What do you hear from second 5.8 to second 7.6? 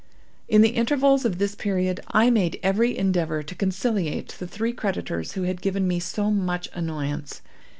me so much annoyance.